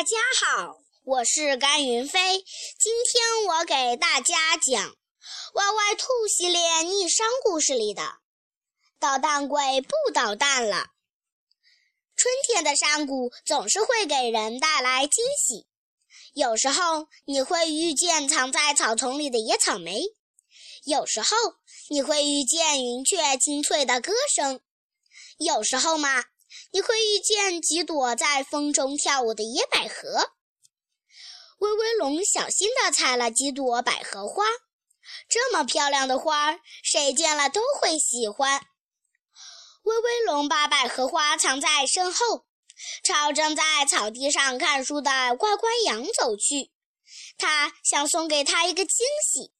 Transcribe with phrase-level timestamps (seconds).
[0.00, 2.38] 大家好，我是甘云飞。
[2.78, 4.88] 今天我给大家讲
[5.52, 8.00] 《歪歪兔》系列逆商故事里的
[8.98, 10.76] 《捣蛋鬼不捣蛋了》。
[12.16, 15.66] 春天的山谷总是会给人带来惊喜，
[16.32, 20.00] 有时候你会遇见藏在草丛里的野草莓，
[20.86, 21.36] 有时候
[21.90, 24.62] 你会遇见云雀清脆的歌声，
[25.36, 26.24] 有时候嘛。
[26.72, 30.32] 你会遇见几朵在风中跳舞的野百合。
[31.58, 34.44] 威威龙小心地采了几朵百合花，
[35.28, 38.60] 这么漂亮的花，谁见了都会喜欢。
[39.82, 42.46] 威威龙把百合花藏在身后，
[43.02, 46.70] 朝正在草地上看书的乖乖羊走去。
[47.36, 49.52] 他想送给他一个惊喜。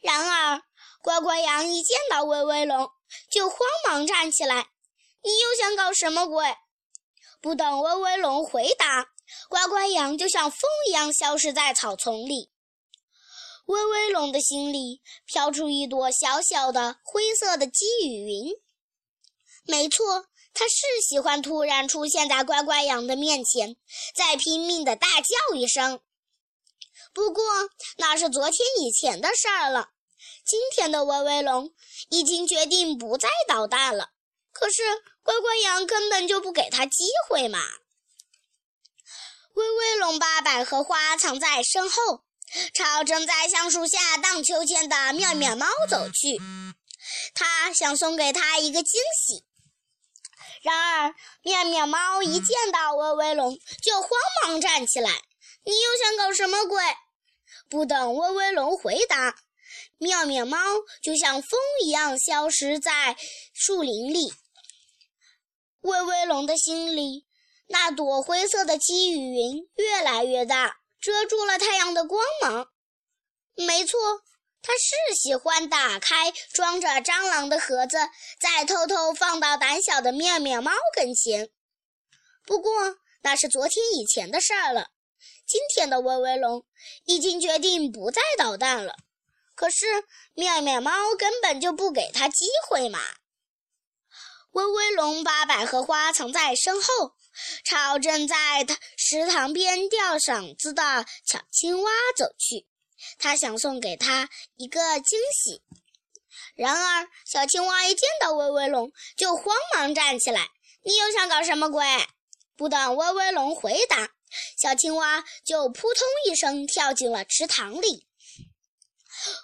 [0.00, 0.62] 然而，
[1.02, 2.88] 乖乖羊一见到威威龙，
[3.30, 4.70] 就慌忙站起来。
[5.26, 6.56] 你又想搞什么鬼？
[7.40, 9.08] 不等威威龙回答，
[9.48, 12.52] 乖乖羊就像风一样消失在草丛里。
[13.64, 18.52] 威威龙的心里飘出一朵小小的灰色的积雨云。
[19.64, 23.76] 没错，他是喜欢突然出现在乖乖羊的面前，
[24.14, 25.98] 再拼命的大叫一声。
[27.12, 27.42] 不过
[27.96, 29.88] 那是昨天以前的事儿了。
[30.44, 31.74] 今天的威威龙
[32.10, 34.10] 已经决定不再捣蛋了。
[34.58, 34.82] 可是
[35.22, 37.60] 乖乖羊根本就不给他机会嘛！
[39.52, 42.24] 威威龙把百合花藏在身后，
[42.74, 46.40] 朝正在橡树下荡秋千的妙妙猫走去。
[47.34, 49.44] 他想送给他一个惊喜。
[50.62, 54.10] 然而，妙妙猫一见到威威龙，就慌
[54.42, 55.10] 忙站起来
[55.64, 56.82] ：“你又想搞什么鬼？”
[57.68, 59.36] 不等威威龙回答，
[59.98, 60.58] 妙妙猫
[61.02, 63.16] 就像风一样消失在
[63.52, 64.32] 树林里。
[65.86, 67.26] 威威龙的心里，
[67.68, 72.68] 那朵灰色的积雨云越来越大，遮住了太阳的光芒。
[73.54, 73.98] 没错，
[74.60, 77.98] 他是喜欢打开装着蟑螂的盒子，
[78.40, 81.50] 再偷偷放到胆小的妙妙猫跟前。
[82.44, 84.88] 不过那是昨天以前的事儿了。
[85.46, 86.66] 今天的威威龙
[87.04, 88.96] 已经决定不再捣蛋了。
[89.54, 89.86] 可是
[90.34, 92.98] 妙妙猫根本就不给他机会嘛。
[94.56, 97.12] 威威龙把百合花藏在身后，
[97.62, 98.64] 朝正在
[98.96, 102.66] 池塘边吊嗓子的小青蛙走去。
[103.18, 105.60] 他想送给他一个惊喜。
[106.54, 110.48] 然而，小青蛙一见到威威龙，就慌忙站起来
[110.84, 111.84] ：“你又想搞什么鬼？”
[112.56, 114.08] 不等威威龙回答，
[114.56, 118.06] 小青蛙就扑通一声跳进了池塘里。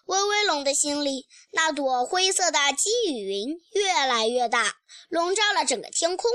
[0.06, 4.76] 威威龙的心里，那朵灰色的积雨云越来越大。
[5.08, 6.30] 笼罩了整个天空。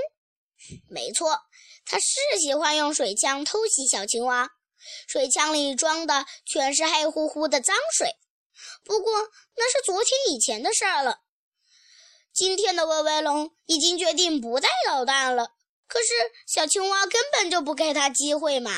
[0.89, 1.39] 没错，
[1.85, 4.49] 他是喜欢用水枪偷袭小青蛙。
[5.07, 8.15] 水枪里装的全是黑乎乎的脏水。
[8.83, 9.11] 不过
[9.55, 11.19] 那是昨天以前的事儿了。
[12.33, 15.51] 今天的威威龙已经决定不再捣蛋了。
[15.87, 16.07] 可是
[16.45, 18.71] 小青蛙根本就不给他机会嘛。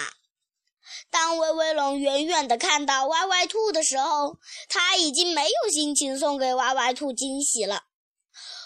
[1.10, 7.84] 当威威龙远远地看到歪歪兔的时候，他已经没有心情送给歪歪兔惊喜了。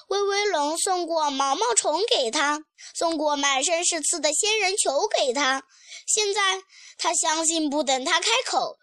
[0.10, 2.60] 威威龙送过毛毛虫给他，
[2.94, 5.64] 送过满身是刺的仙人球给他。
[6.06, 6.62] 现在
[6.98, 8.78] 他相信，不等他开口，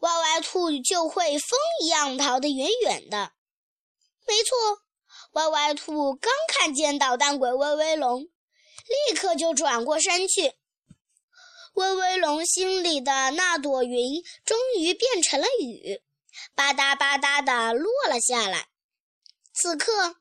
[0.00, 3.32] 歪歪兔就会风一样逃得远远的。
[4.26, 4.56] 没错，
[5.32, 10.54] 歪歪兔刚看见捣蛋鬼威威龙，立刻就转过身去。
[11.74, 16.02] 威威龙心里的那朵云终于变成了雨，
[16.54, 18.68] 吧嗒吧嗒地落了下来。
[19.52, 20.16] 此刻。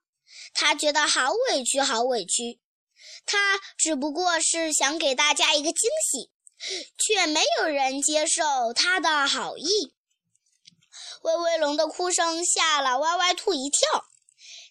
[0.56, 2.60] 他觉得好委屈，好委屈。
[3.26, 6.32] 他只不过是想给大家一个惊喜，
[6.98, 9.96] 却没有人接受他的好意。
[11.24, 14.06] 威威龙的哭声吓了歪歪兔一跳，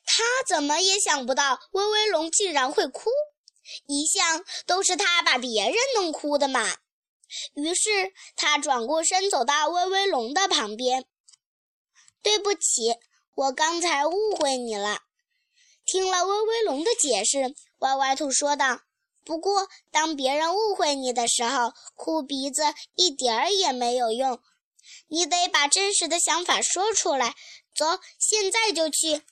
[0.05, 3.11] 他怎么也想不到威威龙竟然会哭，
[3.87, 6.77] 一向都是他把别人弄哭的嘛。
[7.55, 11.05] 于是他转过身走到威威龙的旁边
[12.23, 12.95] ：“对不起，
[13.35, 15.01] 我刚才误会你了。”
[15.85, 18.83] 听了威威龙的解释，歪歪兔说道
[19.25, 22.63] ：“不过，当别人误会你的时候，哭鼻子
[22.95, 24.41] 一点儿也没有用。
[25.09, 27.35] 你得把真实的想法说出来。
[27.75, 27.87] 走，
[28.19, 29.23] 现在就去。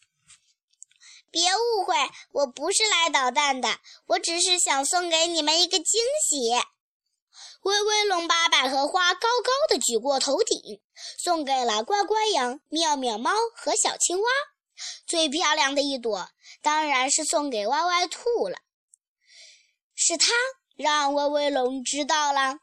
[1.31, 1.95] 别误会，
[2.33, 6.51] 我不是来捣蛋的，我只是想送给你们一个惊喜。”
[7.63, 10.81] 威威龙把百合花高高的举过头顶，
[11.19, 14.29] 送给了乖乖羊、妙妙猫和小青蛙。
[15.07, 16.31] 最漂亮的一朵，
[16.63, 18.59] 当然是送给歪歪兔了。
[19.95, 20.33] 是它
[20.81, 22.59] 让威威龙知道了，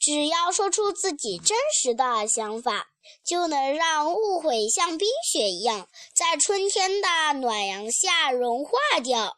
[0.00, 2.86] 只要说出自己真实的想法，
[3.22, 8.72] 就能让误会像冰雪一样，在春天的暖阳下融化
[9.04, 9.36] 掉。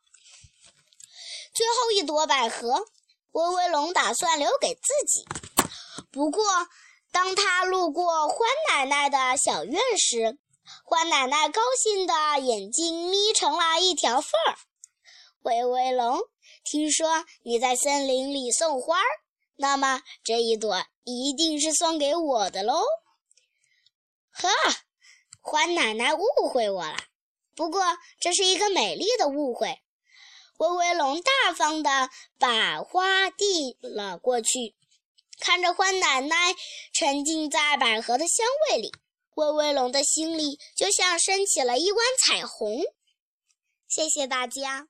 [1.52, 2.86] 最后一朵百合，
[3.32, 5.26] 威威龙打算留给自己。
[6.12, 6.44] 不过，
[7.10, 10.38] 当他路过欢奶奶的小院时，
[10.84, 14.54] 欢奶奶高兴的眼睛眯成了一条缝儿。
[15.42, 16.20] 威威龙，
[16.64, 19.04] 听说你在森林里送花儿，
[19.56, 22.82] 那么这一朵一定是送给我的喽。
[24.30, 24.48] 呵，
[25.40, 26.96] 欢奶奶误会我了。
[27.56, 27.82] 不过
[28.20, 29.80] 这是一个美丽的误会。
[30.58, 34.74] 威威龙大方地把花递了过去，
[35.40, 36.54] 看着欢奶奶
[36.92, 38.92] 沉浸在百合的香味里，
[39.34, 42.82] 威威龙的心里就像升起了一弯彩虹。
[43.88, 44.88] 谢谢大家。